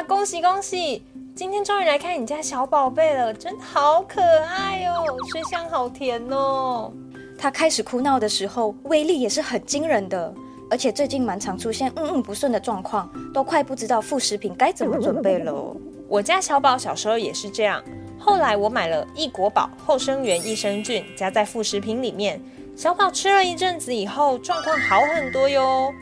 [0.00, 1.02] 哇，恭喜恭喜！
[1.36, 6.90] 今天终于来看你家小宝贝了，真的好可爱哦，水香好甜哦。
[7.38, 10.32] 他开始哭闹的时候，威力也是很惊人的，
[10.70, 15.76] 而且最近蛮常出现嗯嗯不顺的状况，都快不知道副食品该怎么准备了。
[16.08, 17.84] 我家小宝小时候也是这样，
[18.18, 22.40] 后来我买了益国宝后生元益生菌，加在副食品里面，
[22.74, 25.92] 小宝吃了一阵子以后，状况好很多哟。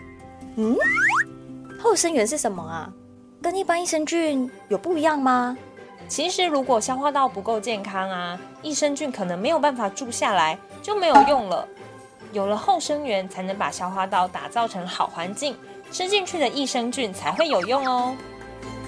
[0.54, 0.76] 嗯，
[1.80, 2.92] 后生元是什么啊？
[3.40, 5.56] 跟一般益生菌有不一样吗？
[6.08, 11.66] 其实如果消化道不够健康啊，益生菌可能没有办法住下来，就没有用了。
[12.32, 15.56] 有了后生源，才能把消化道打造成好环境，
[15.92, 18.16] 吃进去的益生菌才会有用哦。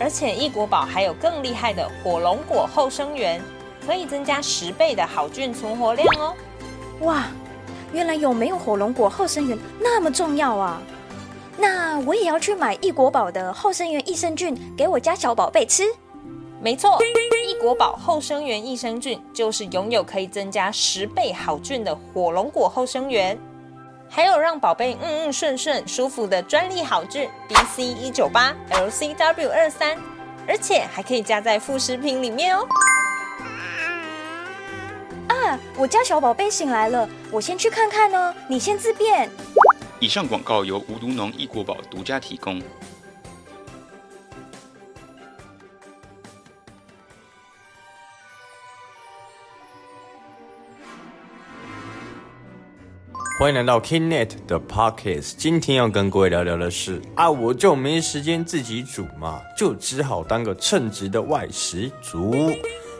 [0.00, 3.40] 而且益国宝还有更厉害的火龙果后生源，
[3.86, 6.34] 可以增加十倍的好菌存活量哦。
[7.02, 7.28] 哇，
[7.92, 10.82] 原来有没有火龙果后生源那么重要啊？
[11.56, 15.84] 那我也要去买益国宝的后生元益生菌给我家小宝贝吃。
[16.62, 16.98] 没错，
[17.48, 23.38] 益国宝后生元益生菌就是拥有可以增加十倍好菌的火龙果后生元，
[24.08, 29.96] 还有让宝贝嗯嗯顺顺舒服的专利好菌 BC 一九八 LCW 二三，
[30.46, 32.66] 而且还可以加在副食品里面哦。
[35.28, 39.30] 啊，我家小宝贝醒来了，我先去看看哦，你先自便。
[40.00, 42.58] 以上广告由无毒农益国宝独家提供。
[53.38, 55.34] 欢迎来到 Kingnet 的 Pockets。
[55.36, 62.50] 今天要跟各位聊聊的是啊，我就没时间自己煮嘛，就只好当个称职的外食族。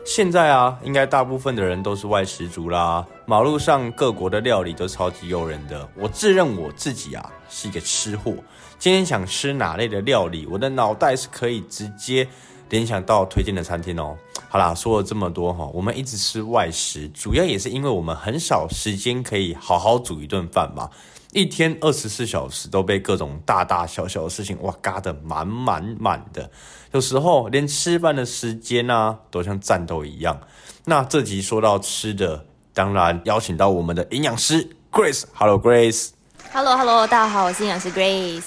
[0.05, 3.07] 现在啊，应该大部分的人都是外食族啦。
[3.31, 5.89] 马路上各国的料理都超级诱人的。
[5.95, 8.35] 我自认我自己啊是一个吃货。
[8.77, 12.27] 今天想吃哪类的料理，我的脑袋是可以直接
[12.71, 14.19] 联想到推荐的餐厅哦。
[14.49, 20.91] 好啦，说了这么多哈，我们一直吃外食，主要也是因为我们很少时间可以好好煮一顿饭嘛。
[21.33, 26.51] 一天二十四小时都被各种大大小小的事情哇嘎得满满满的，
[26.91, 30.41] 有时候连吃饭的时间啊都像战斗一样。
[30.87, 35.25] 那这集说到吃的，当然邀请到我们的营养师 Grace。
[35.35, 36.11] Hello Grace。
[36.53, 38.45] Hello Hello，大家好，我是营养师 Grace。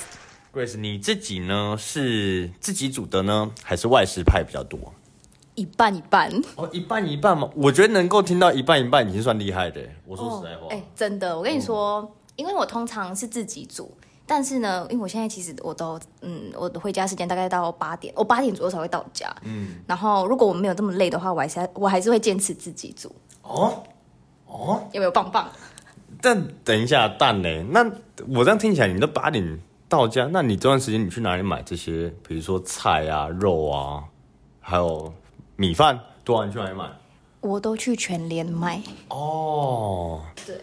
[0.53, 4.79] Grace，你自己呢是自己煮的呢，还是外食派比较多？
[5.56, 6.31] 一半一半。
[6.56, 7.50] 哦，一半一半吗？
[7.56, 9.81] 我觉得能够听到一半一半已经算厉害的。
[10.06, 13.95] 我说实在话，哎、真的，我跟你说，因为我通常是自己煮，
[14.25, 23.84] 但是呢，因为我现在其实我都，嗯，我的回家时间大概到八点，我八点左右才会到家，嗯，然后如果我没有这么累的话，我还是我还是会坚持自己煮，哦
[24.53, 25.52] 哦，有没有棒棒？
[26.22, 27.64] 但等一下蛋呢？
[27.72, 27.84] 那
[28.30, 29.59] 我这样听起来，你都八点
[29.90, 32.14] 到家，那你这段时间你去哪里买这些？
[32.25, 34.03] 比如说菜啊、肉啊，
[34.62, 35.12] 还有
[35.56, 36.90] 米饭，多少你去哪里买？
[37.41, 40.56] 我都去全联买，哦，对，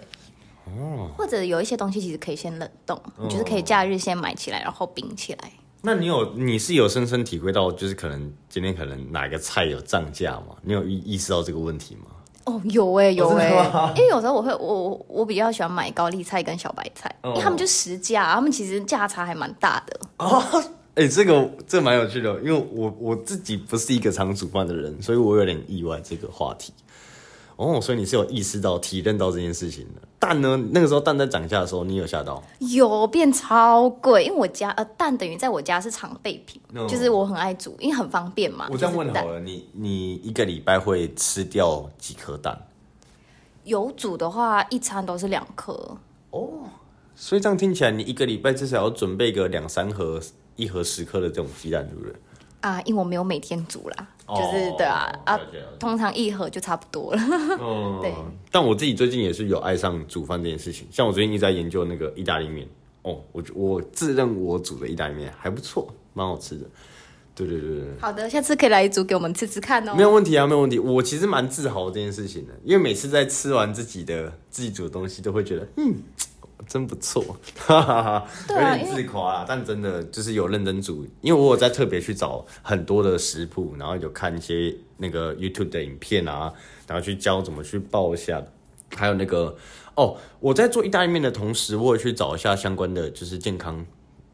[0.64, 5.52] 哦或者有一些东西其实可以先冷冻，你就是可以假日先买起来，然后冰起来。
[5.82, 10.56] 那你有你是有深深体会到，就是可能今天可能哪个菜有涨价吗？
[10.62, 12.06] 你有意意识到这个问题吗？
[12.50, 20.00] 哦，有哎、有哎、因为有时候我会我我我比较喜欢买高丽菜跟小白菜，哦因为他们就实价，他们其实价差还蛮大的。
[20.18, 20.42] 哦，
[20.96, 26.72] 哎、这个这蛮有趣的，因为我我自己不是一个常煮饭的人，所以我有点意外这个话题。
[27.60, 30.00] 哦，所以你是有意识到、体认到这件事情的。
[30.18, 30.58] 蛋呢？
[30.72, 32.42] 那个时候蛋在涨价的时候，你有吓到？
[32.58, 38.66] 有变超贵，因为我家呃蛋等于在我家是常备品哦就是我很爱煮，因为很方便嘛。
[38.70, 42.58] 我这样问好了，你你一个礼拜会吃掉几颗蛋？
[43.64, 45.98] 有煮的话，一餐都是两颗。
[46.30, 46.48] 哦
[47.14, 50.18] 所以这样听起来，你一个礼拜至少要准备个两三盒，
[50.56, 52.14] 一盒十颗的这种鸡蛋，对不对？
[52.60, 55.38] 啊，因为我没有每天煮啦，哦就是对啊啊
[55.78, 57.20] 通常一盒就差不多了。
[57.60, 58.14] 嗯， 对。
[58.50, 62.66] 但我自己最近也是有爱上煮饭这件事情，像我最近一直在研究那个意大利面。
[63.02, 66.66] 哦，我我自认我煮的意大利面还不错，蛮好吃的。
[67.34, 67.88] 对对对对对。
[67.98, 69.94] 好的，下次可以来煮给我们吃吃看哦。
[69.96, 70.78] 没有问题啊，没有问题。
[70.78, 75.94] 我其实蛮自豪这件事情的，因为每次在吃完自己的自己煮的东西，都会觉得嗯，
[76.66, 77.22] 真不错，
[77.56, 79.44] 哈哈哈，有点自夸啦。
[79.48, 86.52] 但真的就是有认真煮，因为我有在特别去找很多的食谱，然后有看一些那个 YouTube 的影片啊，
[86.86, 88.42] 然后去教怎么去爆一下，
[88.94, 89.56] 还有那个
[89.94, 93.84] 哦，我在做意大利面的同时，我也去找一下相关的就是健康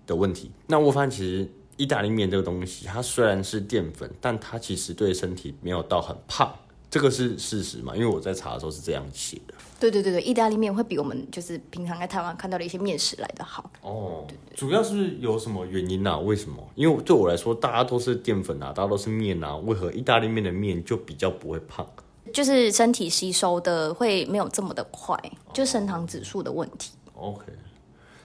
[0.06, 0.50] 的问题。
[0.66, 6.54] 那我发现其实意大利面这个东西，它虽然是淀粉，但它其实对身体没有到很胖。
[6.96, 7.94] 这个是事实嘛？
[7.94, 9.52] 因为我在查的时候是这样写的。
[9.78, 13.70] 对对对对，意大利面会比我们就是平常在台湾看到的一些面食来的好。
[13.82, 16.16] 哦，对对主要是有什么原因啊？
[16.16, 16.56] 为什么？
[16.74, 21.86] 因为对我来说，大家都是淀粉啊，大家都是面啊，为何意大利面的面就比较不会胖？
[22.32, 25.14] 就是身体吸收的会没有这么的快，
[25.52, 26.92] 就升糖指数的问题。
[27.12, 27.44] OK，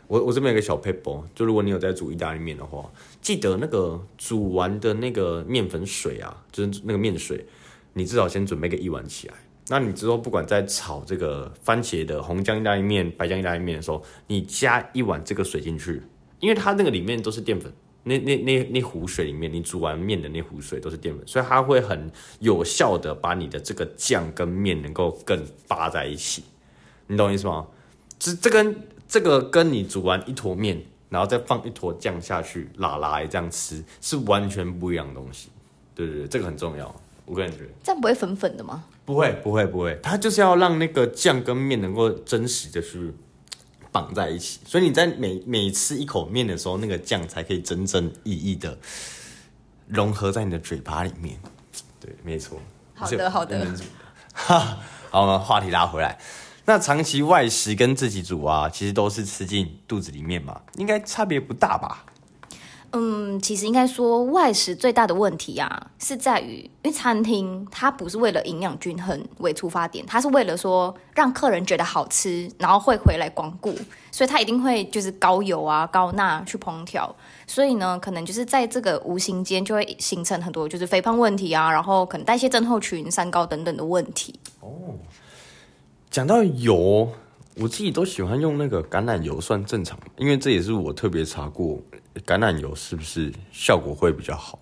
[0.07, 2.89] 我我这边有个小 paper，就如果你有在煮意大利面的话，
[3.21, 7.45] 记得那个煮完的那个面粉水啊，就是那个面水，
[7.93, 9.33] 你至少先准备个一碗起来。
[9.67, 16.01] 那你之后不管在炒这个番茄的红酱意大利面、白酱意大利面的时候，你加一碗这个水进去，
[16.39, 17.71] 因为它那个里面都是淀粉，
[18.03, 26.43] 那那那那壶水里面，你煮完面的那壶水都是淀粉，所以它会很有效的把你的这个酱跟面能够更扒在一起，
[27.07, 27.67] 你懂我意思吗？
[28.19, 28.75] 这这跟
[29.07, 35.49] 这个跟你煮完一坨面，然后再放一坨酱下去拉拉这样吃，是完全不一样的东西。
[35.95, 36.93] 对对对，这个很重要，
[37.25, 37.69] 我个人觉得。
[37.83, 38.83] 这样不会粉粉的吗？
[39.05, 43.13] 不会，不会，不会，它就是要让那个酱跟面能够真实的去
[43.91, 48.77] 绑在一起，所以你在每每吃一口面的时候，那个酱才可以真正意义的
[49.87, 51.37] 融合在你的嘴巴里面。
[51.99, 52.59] 对，没错。
[52.93, 53.67] 好的，好的。
[54.33, 54.77] 哈，
[55.09, 56.17] 好，我们话题拉回来。
[56.65, 62.05] 那长期外食跟自己煮啊，其实都是吃进肚子里面嘛，应该差别不大吧？
[62.93, 73.73] 嗯，其实应该说外食最大的问题啊，是在于，因为餐厅它不是为了营养均衡为出发点，它是为了说让客人觉得好吃，然后会回来光顾，
[74.11, 77.15] 所以它一定会就是高油啊、高钠去烹调，
[77.47, 84.37] 所以呢，可能就是在这个无形间就会形成很多就是肥胖问题啊，然后可能代谢症候群、三高等等的问题。
[84.59, 84.69] 哦，
[86.09, 87.07] 讲到油，
[87.57, 91.79] 我自己都喜欢用那个橄榄油，算正常，因为这也是我特别查过。
[92.25, 94.59] 橄榄油是不是效果会比较好？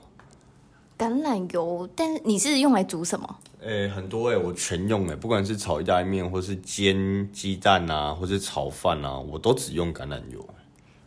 [0.97, 3.39] 橄榄油，但是你是用来煮什么？
[3.61, 10.45] 诶，很多诶，我全用诶，不管是炒意大利面，或是煎鸡蛋啊，或是炒饭啊，我都只用橄榄油。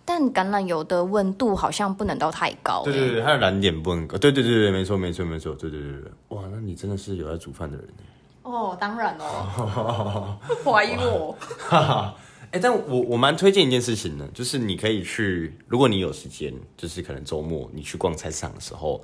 [0.05, 2.82] 但橄榄油的温度好像不能到太高。
[2.85, 4.19] 对对对，它的燃点不能高。
[4.19, 6.11] 对对对对，没错没错没错，对对对对。
[6.28, 7.87] 哇，那你真的是有在煮饭的人
[8.43, 11.37] 哦，当然哦， 怀疑我。
[12.53, 19.03] 哎，但我我蛮推荐一件事情的，就是你可以去，如果你有时间，就是可能周末你去逛菜市场的时候，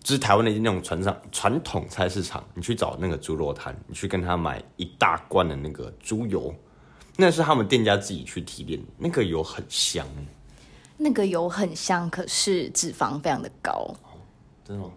[0.00, 6.54] 就是台湾的那种传统传统菜市场，你去找那个猪肉摊，你去跟他买一大罐的那个猪油，
[7.16, 10.06] 那是他们店家自己去提炼，那个油很香。
[10.96, 13.72] 那个油很香，可是脂肪非常的高。
[14.04, 14.14] 哦
[14.64, 14.90] 真的吗？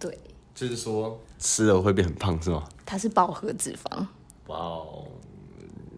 [0.00, 0.18] 对，
[0.62, 2.62] 就是说吃了会变很胖是吗？
[2.86, 4.06] 它是饱和脂肪。
[4.46, 5.04] 哇哦。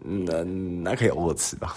[0.03, 1.75] 那那可以偶尔吃吧。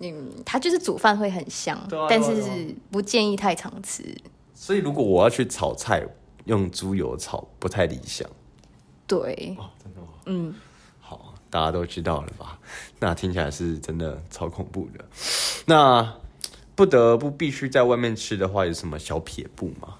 [0.00, 1.78] 嗯，它就是煮饭会很香，
[2.08, 4.16] 但是不建议太常吃。
[4.54, 6.06] 所以如果我要去炒菜，
[6.46, 8.28] 用猪油炒不太理想。
[9.06, 9.56] 对。
[9.58, 10.08] 哦，真的吗？
[10.26, 10.54] 嗯。
[11.00, 12.58] 好，大家都知道了吧？
[13.00, 15.04] 那听起来是真的超恐怖的。
[15.66, 16.16] 那
[16.74, 19.96] 不得不必须在外面吃的话，有什么小撇步吗？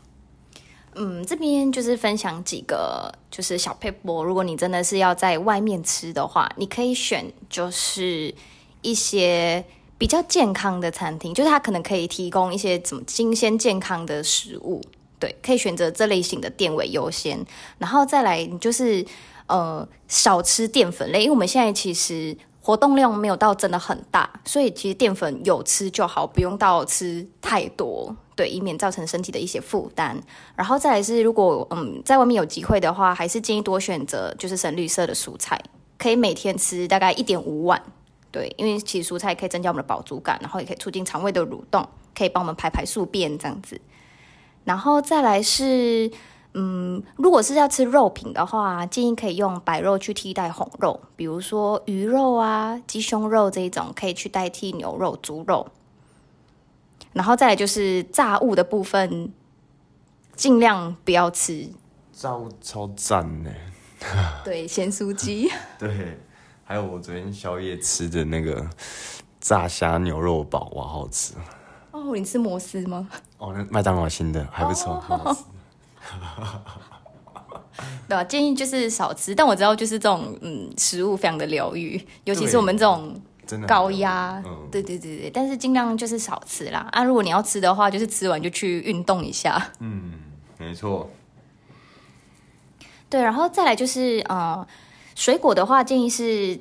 [0.97, 4.25] 嗯，这边就是分享几个就是小配波。
[4.25, 8.35] 如果你真的是要在外面吃的话，你可以选就是
[8.83, 9.65] 一些
[9.97, 14.83] 比较健康的餐厅，就是它可能可以提供一些怎么新鲜健康的食物，
[15.19, 17.39] 对，可以选择这类型的店为优先。
[17.79, 19.05] 然后再来，就是
[19.47, 28.17] 呃少吃淀粉类，因为我们现在其实活动量没有到真的很大，所以其实淀粉有吃就好，不用到吃太多。
[28.41, 30.19] 对，以免造成身体的一些负担。
[30.57, 35.61] 然后再来是，如果嗯在外面有机会的话，还是建议多选择就是深绿色的蔬菜，
[35.99, 37.83] 可以每天吃大概一点五碗。
[38.31, 41.87] 对，因为其实蔬菜可以增加我们的饱足感，然后也可以促进肠胃的蠕动，
[42.17, 43.79] 可以帮我们排排宿便这样子。
[44.65, 46.11] 然后再来是，
[46.55, 55.67] 嗯，如果是要吃肉品的话，建议可以用白肉去替代红肉，比如说鱼肉啊、鸡胸肉这一种，可以去代替牛肉、猪肉。
[57.13, 59.33] 然后再来就是炸物的部分，
[60.37, 61.69] 尽量不要吃。
[62.13, 63.51] 炸物超赞呢。
[64.45, 65.51] 对，咸酥鸡。
[65.79, 66.19] 对，
[66.65, 68.65] 还有我昨天宵夜吃的那个
[69.41, 71.35] 炸虾牛肉堡，哇，好吃。
[71.91, 73.09] 哦，你吃摩斯吗？
[73.39, 75.03] 哦，那麦当劳新的还不错。
[78.09, 79.35] 对啊，建议就是少吃。
[79.35, 83.21] 但我知道，就是这种嗯，食物非常的疗愈，尤其是我们这种。
[83.67, 86.89] 高压，对对对对，但是尽量就是少吃啦。
[86.93, 89.71] 啊，如果你要吃的话，就是吃完就去运动一下。
[89.79, 90.21] 嗯，
[90.59, 91.11] 没错。
[93.09, 94.67] 对，然后再来就是呃，
[95.15, 96.59] 水果的话，建议是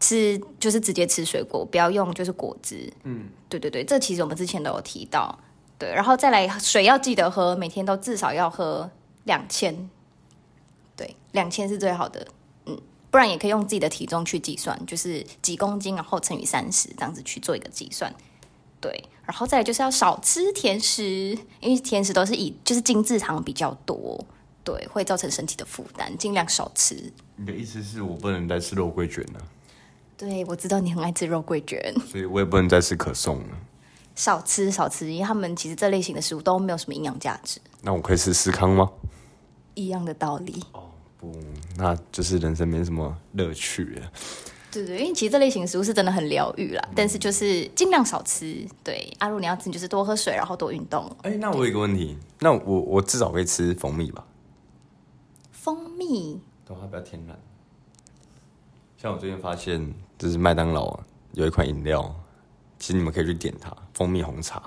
[0.00, 2.92] 吃就是直接吃水果，不要用就是果汁。
[3.04, 5.38] 嗯，对对对，这其实我们之前都有提到。
[5.78, 8.90] 对，然后再来水要记得喝，每天都至少要喝
[9.24, 9.88] 两千。
[10.96, 12.26] 对，两千是最好的，嗯，
[13.10, 18.14] 不然也可以用自己的体重去计算，就是几公斤，然后乘以三十，这样子去做一个计算。
[18.80, 24.24] 对，然后再来就是要少吃甜食，因为甜食都是以就是精制糖比较多，
[24.62, 27.12] 对，会造成身体的负担，尽量少吃。
[27.34, 29.40] 你的意思是我不能再吃肉桂卷了，
[30.16, 33.58] 对，我知道你很爱吃肉桂卷，所以我也不能再吃可颂了。
[34.14, 38.88] 少吃少吃，因为他们其实这类型的食物都没有什么营养价值，那我可以吃司康吗？
[39.74, 40.62] 一样的道理。
[41.18, 41.36] 不，
[41.76, 44.12] 那就是人生没什么乐趣了。
[44.70, 48.64] 对对，因为其实这类型的食物是真的很疗愈啦，但是就是尽量少吃。
[48.84, 51.10] 对，阿如你要吃，你就是多喝水，然后多运动。
[51.22, 54.24] 哎、那我有一个问题，那我我至少可以吃蜂蜜吧？
[55.50, 57.36] 蜂蜜对，它比较天然。
[58.98, 62.14] 像我最近发现，就是麦当劳啊有一款饮料，
[62.78, 64.62] 其实你们可以去点它，蜂蜜红茶，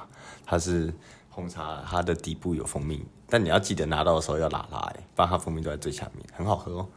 [0.45, 0.91] 它是
[1.31, 6.87] 红茶，它的底部有蜂蜜，但你要记得拿到的时候要拉拉、欸，不然它蜂蜜都在最下面，很好喝哦。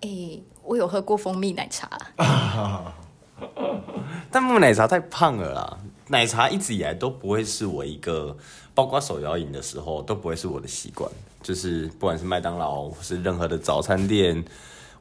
[0.00, 0.08] 哎，
[0.62, 1.90] 我有喝过蜂蜜奶茶，
[4.30, 8.36] 但木奶茶太胖了啦，奶茶一直以来都不会是我一个，
[8.74, 11.10] 包括手摇饮的时候都不会是我的习惯，
[11.42, 14.44] 就是不管是麦当劳或是任何的早餐店，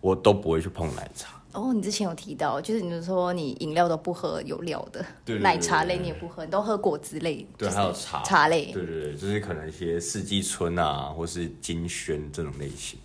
[0.02, 1.41] 我都不会去碰奶茶。
[1.54, 5.06] 哦，你之前有提到，就是你说你饮料都不喝有料的，
[5.40, 8.72] 奶茶类你也不喝，你都喝果汁类，对，就是还有茶茶类。
[8.72, 12.98] 对对对，就是可能一些四季春啊，或是金萱这种类型。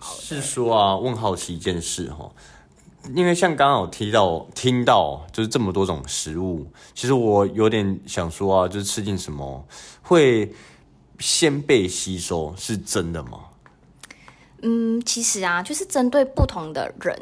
[0.00, 2.30] 是说啊，问好奇一件事哈，
[3.14, 9.66] 因为像刚刚有提到听到就是这么多种食物，其实我有点想说啊，就是吃进什么
[10.02, 10.52] 会
[11.18, 13.40] 先被吸收，是真的吗？
[14.66, 17.16] 嗯，其实啊，就是针对不同的人，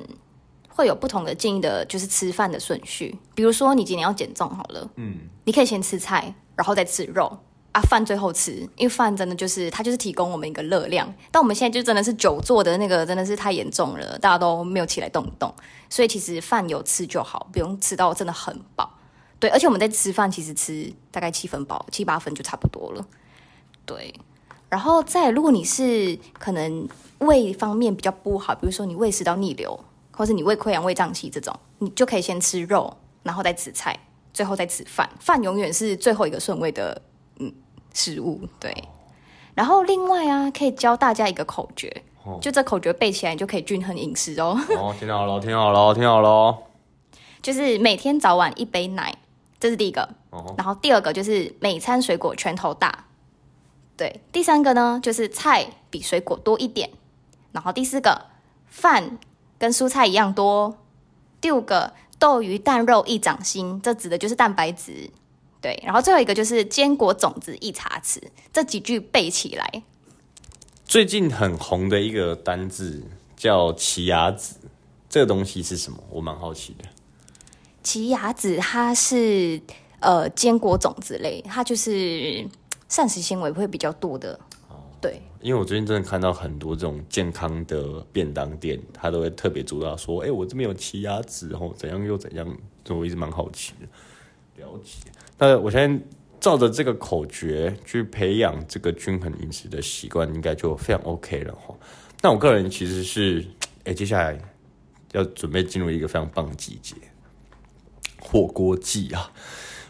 [0.68, 3.18] 会有不同的建议的，就是吃饭的顺序。
[3.34, 7.36] 比如说，你今年要减重好了，嗯，你可以先吃菜，然后再吃肉
[7.72, 11.12] 啊，饭最后吃，因为饭真的就是它就是提供我们一个热量。
[11.32, 15.52] 但我们现在就真的是久坐的那个真的是太严重了，大家都没有起来动一动，
[15.90, 18.98] 所以其实饭有吃就好，不用吃到真的很饱。
[19.40, 23.04] 对，而且我们在吃饭，其实吃大概七分饱，七八分就差不多了。
[23.84, 24.14] 对，
[24.72, 26.88] 然后再如果你是可能
[27.18, 29.78] 胃方面比较不好，比如说你胃食道逆流，
[30.16, 33.94] 或是你胃溃疡、胃胀气这种，你就可以先吃肉，然后再吃菜，
[34.32, 35.06] 最后再吃饭。
[35.20, 37.02] 饭永远是最后一个顺位的
[37.38, 37.52] 嗯
[37.92, 38.74] 食物，对。
[39.54, 42.04] 然后另外啊，可以教大家一个口诀，
[42.40, 44.58] 就这口诀背起来，你就可以均衡饮食哦。
[44.70, 46.56] 哦，听好了，听好了，听好了。
[47.42, 49.14] 就是每天早晚一杯奶，
[49.60, 50.08] 这是第一个。
[50.30, 53.04] 哦然后第二个就是每餐水果拳头大，
[54.02, 54.20] 对。
[54.32, 56.90] 第三个呢就是菜比水果多一点，
[57.52, 58.26] 然后第四个
[58.66, 59.16] 饭
[59.60, 60.76] 跟蔬菜一样多。
[61.40, 65.08] 第五个豆鱼蛋肉一掌心，这指的就是蛋白质。
[65.60, 68.20] 对，然后最后一个就是坚果种子一茶匙，
[68.52, 69.84] 这几句背起来。
[70.84, 73.04] 最近很红的一个单字
[73.36, 74.56] 叫奇亚籽，
[75.08, 75.98] 这个东西是什么？
[76.10, 76.84] 我蛮好奇的。
[77.84, 79.60] 奇亚籽它是
[80.00, 82.44] 呃坚果种子类，它就是
[82.92, 84.38] 膳食纤维会比较多的。
[85.00, 92.46] 对，因为我最近真的看到很多这种健康的便当店，他都会特别主打说：“哎、我这边有奇亚籽，然后怎样又怎样。”
[92.86, 95.10] 所以我一直蛮好奇的，了解。
[95.38, 96.04] 那我现在
[96.38, 101.74] 照着这个口诀去培养这个均衡饮食的习惯，应该就非常 OK 了哈。
[102.20, 103.44] 那我个人其实是，
[103.84, 104.38] 哎、接下来
[105.12, 106.94] 要准备进入一个非常棒的季节——
[108.20, 109.32] 火锅季啊。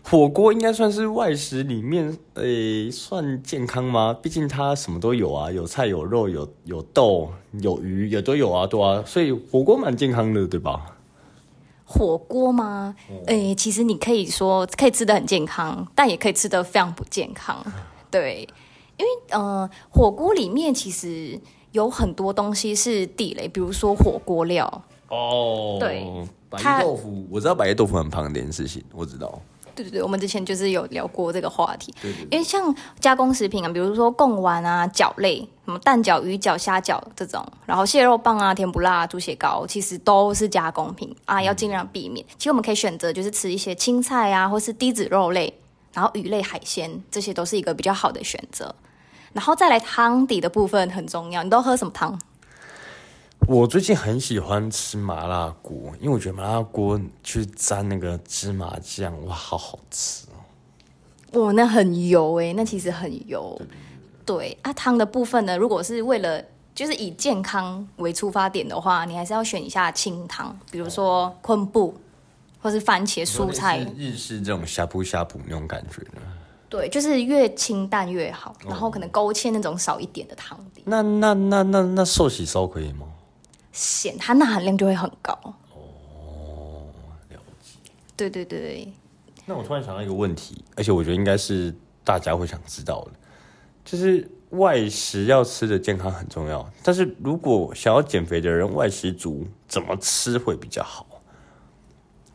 [0.04, 4.16] 火锅应该算是外食里面，诶、算健康吗？
[4.20, 7.30] 毕竟它什么都有啊，有菜有肉有有豆
[7.60, 10.96] 有鱼也都有啊，对啊，所以火锅蛮健康的，对吧？
[11.84, 12.94] 火锅吗？
[13.26, 17.64] 诶、其实你可以说可以吃的很健康，但也可以吃的非常不健康。
[18.10, 18.48] 对，
[18.98, 21.38] 因为呃，火锅里面其实
[21.70, 24.84] 有很多东西是地雷，比如说火锅料。
[25.08, 26.06] 哦对
[26.48, 29.40] 百它叶豆腐，我知道白叶豆腐很胖这件事情，我知道。
[29.74, 31.94] 对对对，我们之前就是有聊过这个话题。
[32.00, 42.24] 对对因为像加工食品啊，比如说贡丸啊、饺类，什么蛋饺、鱼饺、虾饺这种，然后蟹肉棒啊、甜不辣、猪血糕，其实都是加工品啊，要尽量避免。
[42.38, 45.52] 其实我们可以选择就是吃一些青菜啊，或是低脂肉类，
[45.92, 48.74] 然后鱼类、海鲜，这些都是一个比较好的选择。
[49.32, 52.18] 然后再来汤底的部分很重要，你都喝什么汤？
[53.48, 61.42] 我最近很喜欢吃麻辣锅，因为我觉得麻辣锅去沾那个芝麻酱，哇，好好吃哦。
[61.42, 63.60] 哇，那很油诶、那其实很油。
[64.24, 66.42] 对啊，汤的部分呢，如果是为了
[66.74, 71.94] 就是以健康为出发点的话，你还是要选一下清汤，比如说昆布
[72.60, 73.84] 或是番茄蔬菜。
[73.96, 76.22] 日式这种呷哺呷哺那种感觉的。
[76.70, 80.82] 对，就是越清淡越好，然后可能勾芡那种少一点的汤底。
[80.86, 83.06] 那那那那那寿喜烧可以吗？
[83.72, 85.32] 咸，它钠含量就会很高。
[85.74, 86.86] 哦，
[87.30, 87.78] 了解。
[88.16, 88.92] 对对对。
[89.44, 91.74] 那我突然想到一个问题，而且我觉得应该是
[92.04, 93.12] 大家会想知道的，
[93.84, 101.06] 就是外食要吃的健康很重要，但是如果想要减肥的人，外食族怎么吃会比较好？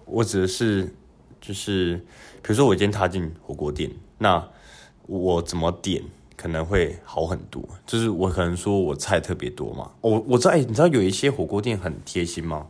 [0.06, 0.94] 我指的是，
[1.40, 1.96] 就是
[2.42, 4.46] 比如说我今天踏进火锅店，那
[5.06, 6.04] 我怎么点
[6.38, 7.62] 可能会好很多？
[7.86, 12.66] 就是我可能说我菜特别多嘛，我我知道，哎，你知道有一些火锅店很贴心吗？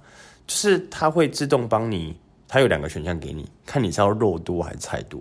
[0.47, 2.15] 就是它会自动帮你。
[2.49, 5.19] 它有两个选项给你，看你是要肉多还是菜多。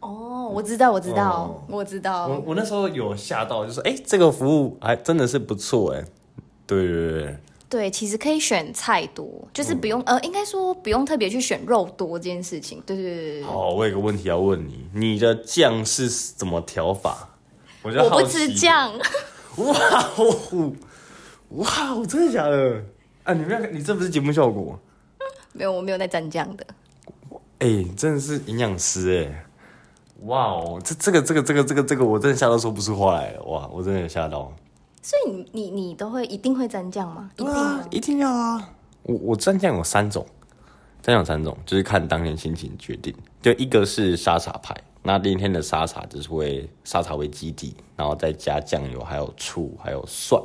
[0.00, 2.26] 哦，我知道，我知道，我知道。
[2.26, 6.04] 我我那时候有吓到，就说：“哎，这个服务还真的是不错哎。”
[6.66, 7.36] 对对对
[7.68, 12.82] 对，其实可以选菜多，就是不用呃，应该说不用特别去选肉多这件事情。
[12.84, 13.42] 对对对对。
[13.44, 17.37] 好，我有个问题要问你，你的酱是怎么调法？
[17.82, 18.92] 我我不吃酱。
[19.56, 19.76] 哇
[20.16, 20.72] 哦，
[21.50, 22.82] 哇哦，真的假的？
[23.24, 24.78] 啊，你没有，你这不是节目效果。
[25.52, 26.66] 没有，我没有在蘸酱的。
[27.58, 29.44] 哎，真的是营养师哎！
[30.26, 33.42] 哇哦，这这个这个这个这个这个，我真的吓到说不出话来了。
[33.44, 34.52] 哇，我真的吓到。
[35.02, 37.30] 所以你你你都会一定会蘸酱吗？
[37.36, 38.70] 一定啊，一定要啊！
[39.02, 40.24] 我我蘸酱有三种，
[41.02, 43.14] 蘸酱三种，就是看当天心情决定。
[43.40, 50.42] 就一个是沙茶派，那那天的沙茶就是会沙茶为基底，然后再加酱油，还有醋，还有蒜，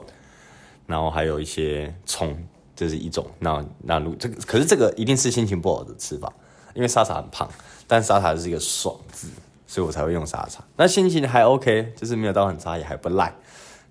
[0.87, 2.35] 然后还有一些葱。
[2.75, 6.33] 这是一种，那那如这个，可是这个一定是心情不好的吃法，
[6.73, 7.47] 因为沙茶很胖，
[7.85, 9.27] 但沙茶是一个爽字，
[9.67, 10.63] 所以我才会用沙茶。
[10.75, 13.31] 那心情还 OK，就是没有到很差，也还不赖，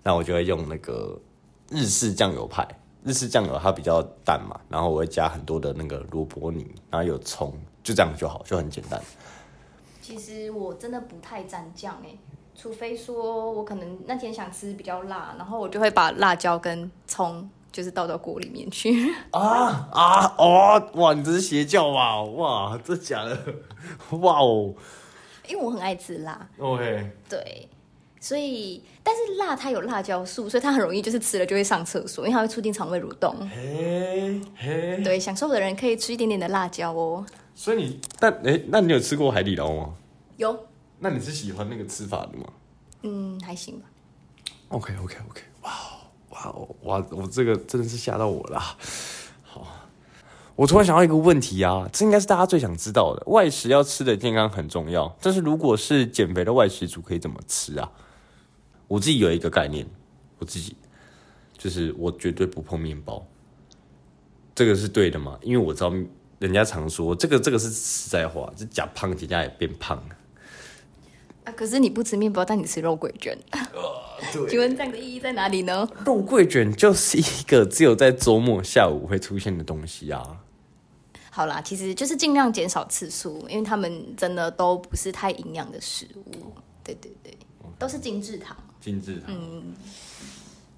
[0.03, 1.17] 那我就会用那个
[1.71, 2.67] 日式酱油派。
[3.05, 9.01] 日式酱油它比较淡嘛，然后我会加很多的那个萝卜泥，然后有葱，就这样就好，就很简单。
[10.03, 12.11] 其实我真的不太蘸酱哎，
[12.55, 17.49] 除非说我可能那天想吃比较辣，然后我就会把辣椒跟葱。
[17.73, 21.15] 就是倒到锅里面去 啊啊哦哇！
[21.15, 22.23] 你这是邪教吧？
[22.23, 23.35] 哇，这假的？
[24.21, 24.75] 哇哦！
[25.49, 26.47] 因为我很爱吃辣。
[26.59, 27.11] OK。
[27.31, 27.67] 对，
[28.21, 33.35] 所以但是辣它有辣椒素，所以它很容易就是吃了就会上厕所，因为它会促进肠胃蠕动。
[33.49, 35.01] 嘿嘿。
[35.03, 37.25] 对，享受的人可以吃一点点的辣椒哦。
[37.63, 39.95] 所以你但哎，那你有吃过海底捞吗？
[40.37, 40.67] 有。
[40.99, 42.45] 那你是喜欢那个吃法的吗？
[43.03, 43.87] 嗯，还行吧。
[44.71, 45.71] OK OK OK，哇。
[46.31, 47.07] 哇哇！
[47.11, 48.59] 我这个真的是吓到我了。
[49.45, 49.65] 好，
[50.57, 53.23] 我突然想到一个问题啊，这应该是大家最想知道的。
[53.27, 57.93] 外食要吃的健康很重要，但是如果是减肥的外食族，可以怎么吃啊？
[58.89, 59.87] 我自己有一个概念，
[60.41, 60.75] 我自己
[61.57, 63.25] 就是我绝对不碰面包。
[64.53, 65.39] 这个是对的吗？
[65.43, 65.93] 因为我知道
[66.43, 69.97] 人家常说这个这个是实在话，这假胖，人家也变胖。
[71.45, 71.53] 啊！
[71.57, 73.39] 可是你不吃面包，但你吃肉桂卷。
[74.49, 75.89] 请问这样的意义在哪里呢？
[76.05, 80.39] 肉桂卷就是一个只有在周末下午会出现的东西啊。
[81.31, 86.53] 好啦，其实就是尽量减少次数，因为他们真的都不是太营养的食物。
[86.83, 87.37] 对对对，
[87.79, 88.57] 都是精致糖。
[88.81, 89.25] 精致糖。
[89.29, 89.75] 嗯。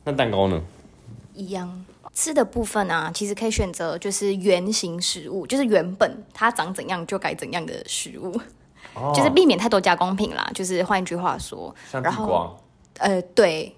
[0.05, 0.63] 那蛋糕呢？
[1.35, 1.85] 一样。
[2.15, 8.41] 吃的部分啊，其实可以选择就是原形食物，就是原本它长怎样就改怎样的食物。
[9.13, 12.55] 就是避免太多加工品啦，就是换一句话说，像地瓜，
[12.99, 13.75] 呃，对，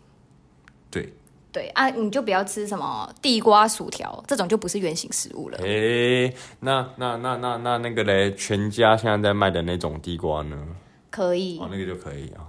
[0.90, 1.10] 对，
[1.50, 5.58] 对啊，你就不要吃什么地瓜薯条，这种就不是原形食物了。
[5.62, 10.66] 哎，那那那那那那个嘞，全家现在在卖的那种地瓜呢？
[11.08, 12.44] 可以，哦，那个就可以啊。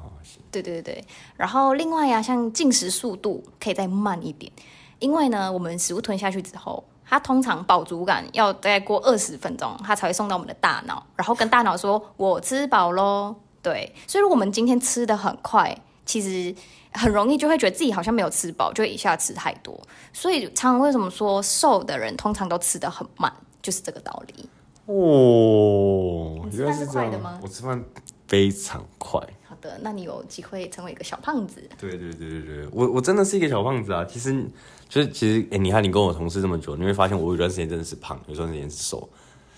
[0.51, 1.01] 对对对，
[1.37, 4.51] 然后另外呀，像进食速度可以再慢一点，
[4.99, 6.83] 因为呢，我们食物吞下去之后。
[7.09, 13.33] 它通常饱足感要再过二十分钟，它才会送到我们的大脑，然后跟大脑说“我吃饱喽”。
[13.63, 15.73] 对，所以如果我们今天吃的很快，
[16.05, 16.53] 其实
[16.91, 19.79] 很容易就会觉得自己好像没有吃饱，就会一下吃太多。
[20.11, 23.31] 所以常常为什么说瘦的人通常都吃的很慢，
[23.61, 24.49] 就是这个道理。
[24.87, 27.39] 哦，你吃饭是快的吗？
[27.41, 27.81] 我吃饭
[28.27, 29.17] 非常快。
[29.47, 31.63] 好的，那你有机会成为一个小胖子。
[31.79, 34.45] 对对对对对，我我真的是一个小胖子啊，其实。
[34.89, 39.09] 就是其实，哎，你看你跟我同事这么久，你会发现我有段时间真的是胖，有段时间是瘦，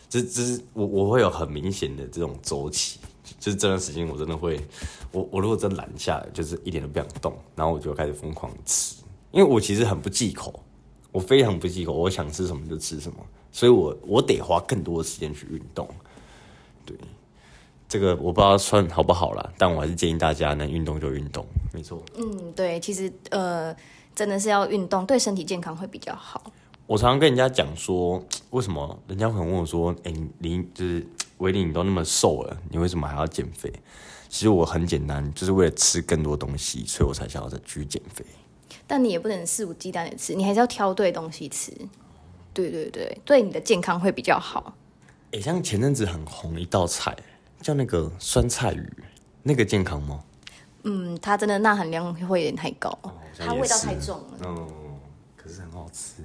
[0.09, 2.99] 只只是我我会有很明显的这种周期，
[3.39, 4.59] 就是这段时间我真的会，
[5.11, 8.95] 我我如果真懒下来，就是一点都不想动，然后我就开始疯狂吃，
[9.31, 10.59] 因为我其实很不忌口，
[11.11, 13.17] 我非常不忌口，我想吃什么就吃什么，
[13.51, 15.87] 所以我我得花更多的时间去运动，
[16.85, 16.97] 对，
[17.87, 22.03] 这个我不知道算好不好啦，但我还是建议大家能运动就运动，没错。
[22.17, 23.75] 嗯，对，其实呃。
[24.15, 26.51] 真的是要运动，对身体健康会比较好。
[26.85, 31.05] 我常常跟人家讲说，为什么人家可能问我说：“哎，你就是
[31.37, 33.71] 维林，你都那么瘦了，你为什么还要减肥？”
[34.27, 38.25] 其实我很简单，就是为了吃更多东西，所以我才想要再去减肥。
[38.85, 41.71] 但你也不能肆无忌惮的吃，你还是要挑对东西吃。
[42.53, 44.73] 对对对，对你的健康会比较好。
[45.31, 47.15] 哎，像前阵子很红一道菜，
[47.61, 48.91] 叫那个酸菜鱼，
[49.43, 50.23] 那个健康吗？
[50.83, 52.97] 嗯，它真的钠含量会有点太高，
[53.37, 54.39] 它味道太重了。
[54.45, 54.67] 嗯，
[55.35, 56.23] 可是很好吃。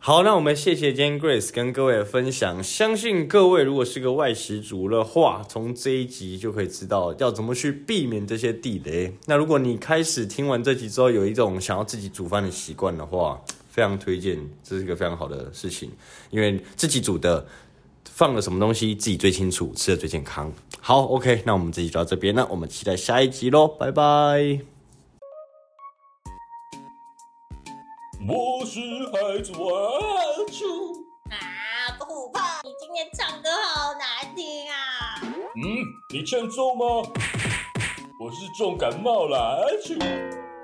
[0.00, 2.62] 好，那我们谢谢今天 Grace 跟各位的分享。
[2.62, 9.12] 相信各位如果是个外食族的话，从这一集就可以知道要怎么去避免这些地雷。
[9.26, 15.90] 那如果你开始听完这集之后，有一种想要自己煮饭的习惯的话，非常推荐，这是一个非常好的事情，
[16.30, 17.44] 因为自己煮的
[18.18, 20.52] 放了什么东西自己最清楚，吃的最健康。
[20.80, 24.02] 好，OK，那我们这集就到这边，那我们期待下一集喽，拜拜。
[28.26, 28.80] 我是
[29.12, 29.70] 孩子王
[30.50, 30.66] 秋
[31.30, 31.38] 啊，
[31.96, 35.22] 不怕，你今天唱歌好难听啊！
[35.54, 36.84] 嗯，你欠揍吗？
[38.18, 39.94] 我是重感冒了，秋。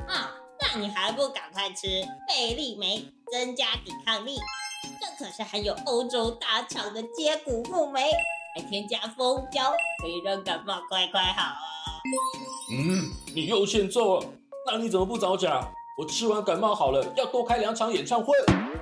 [0.09, 1.87] 那你还不赶快吃
[2.27, 4.41] 贝利梅，增加抵抗力？
[5.01, 8.03] 这可是含有欧洲大厂的接骨木酶，
[8.55, 11.57] 还添加蜂胶，可以让感冒快快好啊！
[12.71, 14.27] 嗯，你又欠揍了，
[14.67, 15.73] 那你怎么不早讲？
[15.97, 18.35] 我吃完感冒好了，要多开两场演唱会。
[18.47, 18.73] 啊，